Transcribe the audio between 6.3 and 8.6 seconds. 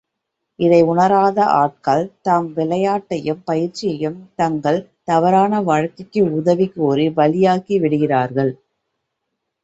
உதவி கோரி, பலியாக்கி விடுகிறார்கள்.